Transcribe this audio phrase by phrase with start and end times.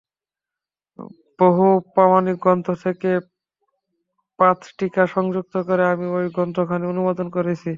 [1.39, 3.11] বহু প্রামাণিক গ্রন্থ থেকে
[4.39, 7.69] পাদটীকা সংযুক্ত করে আমি ঐ গ্রন্থখানি অনুবাদ করছি।